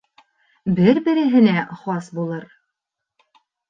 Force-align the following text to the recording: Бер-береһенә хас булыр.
Бер-береһенә 0.79 1.69
хас 1.85 2.11
булыр. 2.19 2.53